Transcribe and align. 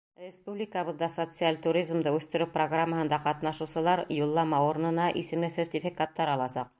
Республикабыҙҙа 0.19 1.09
социаль 1.15 1.59
туризмды 1.65 2.13
үҫтереү 2.19 2.49
программаһында 2.55 3.19
ҡатнашыусылар 3.27 4.03
юллама 4.21 4.63
урынына 4.71 5.11
исемле 5.25 5.55
сертификаттар 5.59 6.35
аласаҡ. 6.37 6.69